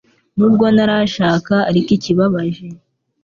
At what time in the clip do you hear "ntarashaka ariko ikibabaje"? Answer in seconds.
0.75-2.67